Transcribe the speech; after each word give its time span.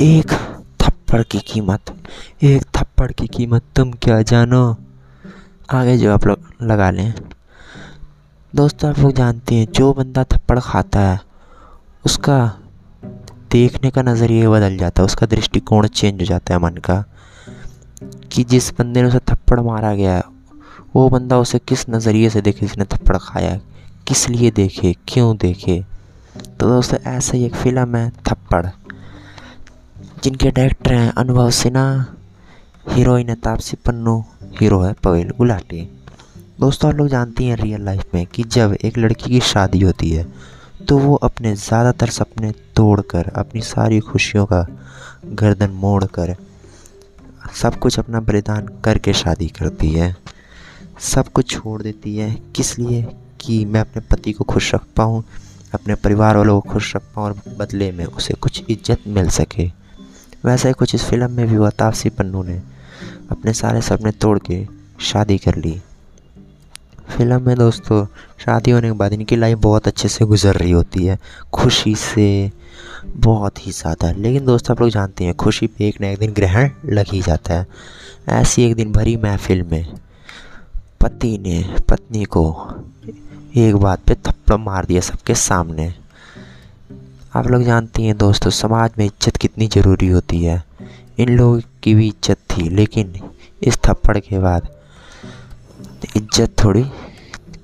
एक 0.00 0.32
थप्पड़ 0.82 1.22
की 1.22 1.40
कीमत, 1.40 1.80
एक 2.42 2.62
थप्पड़ 2.62 3.12
की 3.12 3.26
कीमत, 3.26 3.62
तुम 3.76 3.92
क्या 3.92 4.22
जानो? 4.22 4.76
आगे 5.70 5.98
जो 5.98 6.14
आप 6.14 6.26
लोग 6.26 6.38
लगा 6.62 6.90
लें। 6.90 7.14
दोस्तों, 8.54 8.90
आप 8.90 8.98
लोग 8.98 9.12
जानते 9.12 9.54
हैं, 9.54 9.66
जो 9.72 9.92
बंदा 9.92 10.24
थप्पड़ 10.24 10.58
खाता 10.60 11.00
है, 11.00 11.20
उसका 12.04 12.58
देखने 13.52 13.90
का 13.90 14.02
नज़रिया 14.02 14.50
बदल 14.50 14.76
जाता 14.76 15.02
है, 15.02 15.06
उसका 15.06 15.26
दृष्टिकोण 15.26 15.86
चेंज 15.86 16.20
हो 16.20 16.26
जाता 16.26 16.54
है 16.54 16.60
मन 16.60 16.76
का, 16.76 17.04
कि 18.32 18.44
जिस 18.44 18.74
बंदे 18.78 19.02
ने 19.02 19.08
उसे 19.08 19.18
थप्पड़ 19.18 19.60
मारा 19.60 19.94
गया 19.94 20.14
है, 20.14 20.22
वो 20.96 21.08
बंदा 21.08 21.38
उसे 21.38 21.58
किस 21.58 21.90
नज़रिए 21.90 22.30
से 22.30 22.40
देखे 22.40 22.66
जिसने 22.66 22.84
थप्पड़ 22.84 23.16
खाया 23.16 23.60
किस 24.08 24.28
लिए 24.28 24.50
देखे, 24.50 24.96
क्यों 25.08 25.36
देखे? 25.36 25.84
तो 26.60 26.68
दोस्तों, 26.68 26.98
ऐसा 26.98 27.36
ही 27.36 27.44
एक 27.44 27.54
फ़िल्म 27.54 27.96
है, 27.96 28.10
थप्पड़। 28.10 28.66
जिनके 30.22 30.50
डायरेक्टर 30.50 30.92
हैं 30.92 31.12
अनुभव 31.12 31.50
सिन्हा 31.50 31.84
हीरोइन 32.88 33.28
है 33.28 33.34
तापसी 33.36 33.76
पन्नू 33.86 34.14
हीरो 34.60 34.78
है 34.80 34.92
पवेल 35.04 35.30
गुलाटी। 35.38 35.80
दोस्तों, 36.60 36.90
आप 36.90 36.96
लोग 36.96 37.08
जानती 37.08 37.46
हैं 37.46 37.56
रियल 37.56 37.82
लाइफ 37.84 38.14
में 38.14 38.26
कि 38.26 38.42
जब 38.46 38.76
एक 38.84 38.98
लड़की 38.98 39.30
की 39.30 39.40
शादी 39.42 39.80
होती 39.80 40.10
है 40.10 40.26
तो 40.88 40.98
वो 40.98 41.14
अपने 41.22 41.54
ज़्यादातर 41.56 42.10
सपने 42.10 42.52
तोड़कर, 42.76 43.28
अपनी 43.28 43.60
सारी 43.62 44.00
खुशियों 44.02 44.46
का 44.46 44.66
गर्दन 45.32 45.70
मोड़ 45.80 46.04
कर 46.14 46.34
सब 47.54 47.78
कुछ 47.78 47.98
अपना 47.98 48.20
बलिदान 48.22 48.68
करके 48.84 49.12
शादी 49.14 49.48
करती 49.50 49.90
है। 49.90 50.14
सब 51.02 51.28
कुछ 51.28 51.50
छोड़ 51.50 51.80
देती 51.82 52.16
है। 52.16 52.34
किस 52.56 52.78
लिए? 52.78 53.06
कि 53.40 53.64
मैं 53.64 53.80
अपने 53.80 54.02
पति 54.10 54.32
को 54.32 54.44
खुश 54.44 54.74
रख 54.74 54.86
पाऊँ, 54.96 55.22
अपने 55.74 55.94
परिवार 55.96 56.36
वालों 56.36 56.60
को 56.60 56.70
खुश 56.70 56.94
रख 56.96 57.02
पाऊँ 57.14 57.26
और 57.26 57.40
बदले 57.58 57.92
में 57.92 58.04
उसे 58.06 58.34
कुछ 58.34 58.64
इज़्ज़त 58.70 59.08
मिल 59.08 59.28
सके। 59.32 59.70
वैसा 60.44 60.68
ही 60.68 60.74
कुछ 60.74 60.94
इस 60.94 61.04
फ़िल्म 61.04 61.30
में 61.30 61.48
भी 61.48 61.54
हुआ, 61.54 61.70
तापसी 61.70 62.08
पन्नू 62.08 62.42
ने। 62.42 62.60
अपने 63.30 63.52
सारे 63.52 63.82
सपने 63.82 64.10
तोड़ 64.10 64.38
के 64.38 64.66
शादी 65.00 65.38
कर 65.38 65.54
ली। 65.54 65.80
फ़िल्म 67.16 67.40
में 67.42 67.56
दोस्तों, 67.56 68.06
शादी 68.38 68.70
होने 68.70 68.88
के 68.88 68.92
बाद 68.92 69.12
इनकी 69.12 69.36
लाइफ 69.36 69.58
बहुत 69.58 69.86
अच्छे 69.86 70.08
से 70.08 70.24
गुजर 70.24 70.54
रही 70.54 70.70
होती 70.70 71.04
है। 71.06 71.18
खुशी 71.54 71.94
से 71.94 72.50
बहुत 73.06 73.66
ही 73.66 73.72
ज़्यादा। 73.72 74.10
लेकिन 74.12 74.44
दोस्तों, 74.44 74.74
आप 74.74 74.80
लोग 74.80 74.90
जानते 74.90 75.24
हैं, 75.24 75.34
खुशी 75.34 75.66
पे 75.66 75.88
एक 75.88 76.00
ना 76.00 76.08
एक 76.08 76.18
दिन 76.18 76.32
ग्रहण 76.32 76.70
लग 76.84 77.06
ही 77.12 77.22
जाता 77.22 77.54
है। 77.54 77.66
ऐसी 78.28 78.62
एक 78.62 78.74
दिन 78.74 78.92
भरी 78.92 79.16
महफिल 79.16 79.62
में, 79.62 79.86
पति 81.00 81.38
ने, 81.38 81.76
पत्नी 81.88 82.24
को 82.24 82.44
एक 83.56 83.76
बात 83.76 84.00
पे 84.00 84.14
थप्पड़ 84.14 84.56
मार 84.56 84.84
दिया 84.84 85.00
सबके 85.00 85.34
सामने। 85.34 85.94
आप 87.32 87.46
लोग 87.46 87.62
जानती 87.62 88.06
हैं 88.06 88.16
दोस्तों, 88.18 88.50
समाज 88.50 88.90
में 88.98 89.04
इज़्ज़त 89.04 89.36
कितनी 89.36 89.66
ज़रूरी 89.66 90.08
होती 90.08 90.42
है। 90.44 90.62
इन 91.18 91.28
लोगों 91.28 91.60
की 91.82 91.94
भी 91.94 92.08
इज़्ज़त 92.08 92.38
थी, 92.50 92.68
लेकिन 92.68 93.14
इस 93.62 93.78
थप्पड़ 93.78 94.18
के 94.18 94.38
बाद 94.38 94.68
इज़्ज़त 96.16 96.54
थोड़ी 96.64 96.84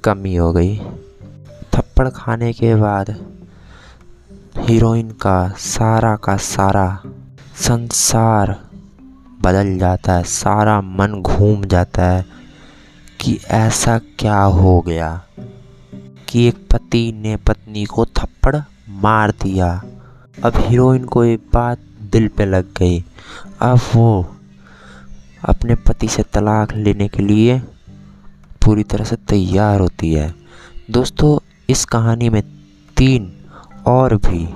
कमी 0.04 0.34
हो 0.34 0.52
गई। 0.52 0.76
थप्पड़ 1.74 2.08
खाने 2.08 2.52
के 2.52 2.74
बाद 2.74 3.10
हीरोइन 4.58 5.10
का 5.22 5.36
सारा 5.58 6.14
का 6.16 6.36
सारा 6.36 6.88
संसार 7.58 8.56
बदल 9.42 9.76
जाता 9.78 10.14
है, 10.14 10.24
सारा 10.24 10.80
मन 10.80 11.20
घूम 11.22 11.64
जाता 11.66 12.06
है 12.06 12.24
कि 13.20 13.38
ऐसा 13.50 13.98
क्या 14.18 14.40
हो 14.40 14.80
गया 14.80 15.12
कि 16.28 16.48
एक 16.48 16.66
पति 16.72 17.10
ने 17.16 17.36
पत्नी 17.38 17.84
को 17.84 18.04
थप्पड़ 18.06 18.56
मार 18.88 19.30
दिया। 19.30 19.82
अब 20.44 20.52
हीरोइन 20.56 21.04
को 21.04 21.24
एक 21.24 21.40
बात 21.54 21.78
दिल 22.12 22.28
पे 22.28 22.46
लग 22.46 22.64
गई। 22.78 23.04
अब 23.60 23.80
वो 23.94 24.36
अपने 25.44 25.74
पति 25.74 26.08
से 26.08 26.22
तलाक 26.22 26.74
लेने 26.74 27.08
के 27.08 27.22
लिए 27.22 27.58
पूरी 28.64 28.82
तरह 28.82 29.04
से 29.04 29.16
तैयार 29.16 29.80
होती 29.80 30.12
है। 30.12 30.34
दोस्तों, 30.90 31.38
इस 31.68 31.84
कहानी 31.84 32.28
में 32.28 32.42
तीन 32.96 33.32
और 33.86 34.16
भी 34.16 34.54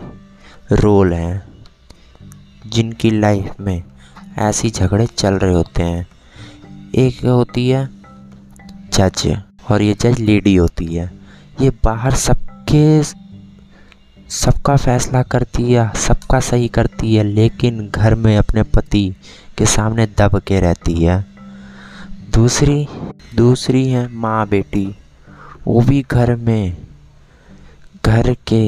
रोल 0.72 1.12
हैं, 1.12 1.64
जिनकी 2.66 3.10
लाइफ 3.10 3.52
में 3.60 3.82
ऐसी 4.38 4.70
झगड़े 4.70 5.06
चल 5.06 5.34
रहे 5.34 5.54
होते 5.54 5.82
हैं। 5.82 6.06
एक 6.94 7.24
होती 7.24 7.68
है 7.68 7.88
जज 8.92 9.42
और 9.70 9.82
ये 9.82 9.94
जज 9.94 10.20
लेडी 10.20 10.56
होती 10.56 10.94
है। 10.94 11.12
ये 11.60 11.70
बाहर 11.70 12.14
सबके 12.14 13.02
सबका 14.32 14.74
फैसला 14.76 15.22
करती 15.22 15.72
है, 15.72 15.90
सबका 15.98 16.38
सही 16.40 16.68
करती 16.68 17.14
है, 17.14 17.24
लेकिन 17.24 17.88
घर 17.88 18.14
में 18.14 18.36
अपने 18.36 18.62
पति 18.74 19.14
के 19.58 19.66
सामने 19.66 20.06
दब 20.18 20.38
के 20.38 20.60
रहती 20.60 20.94
है। 20.94 21.24
दूसरी 22.34 22.86
दूसरी 23.36 23.86
है 23.88 24.06
माँ 24.12 24.46
बेटी। 24.48 24.86
वो 25.66 25.80
भी 25.80 26.00
घर 26.02 26.34
में, 26.36 26.76
घर 28.04 28.34
के 28.46 28.62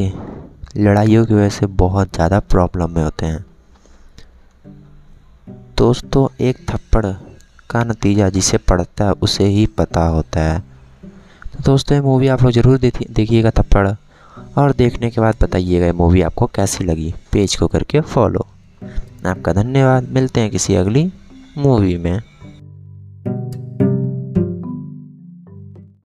लड़ाइयों 0.76 1.24
की 1.26 1.34
वजह 1.34 1.48
से 1.48 1.66
बहुत 1.78 2.14
ज़्यादा 2.14 2.40
प्रॉब्लम 2.40 2.90
में 2.90 3.02
होते 3.02 3.26
हैं। 3.26 3.44
दोस्तों, 5.78 6.28
एक 6.40 6.66
थप्पड़ 6.70 7.06
का 7.70 7.84
नतीजा 7.84 8.28
जिसे 8.28 8.58
पड़ता 8.60 9.04
है, 9.04 9.12
उसे 9.12 9.44
ही 9.46 9.66
पता 9.78 10.06
होता 10.08 10.40
है। 10.42 10.58
तो 11.44 11.62
दोस्तों, 11.64 11.96
ये 11.96 12.02
मूवी 12.02 12.28
आप 12.28 12.42
लोग 12.42 12.52
ज़रूर 12.52 12.78
देखिएगा 12.78 13.50
थप्पड़। 13.50 13.88
और 14.56 14.72
देखने 14.72 15.10
के 15.10 15.20
बाद 15.20 15.36
बताइएगा 15.42 15.86
ये 15.86 15.92
मूवी 15.92 16.22
आपको 16.22 16.46
कैसी 16.46 16.84
लगी। 16.84 17.14
पेज 17.32 17.56
को 17.56 17.66
करके 17.66 18.00
फॉलो 18.00 18.46
आपका 19.26 19.52
धन्यवाद। 19.52 20.08
मिलते 20.08 20.40
हैं 20.40 20.50
किसी 20.50 20.74
अगली 20.74 21.12
मूवी 21.58 21.96
में। 21.96 22.20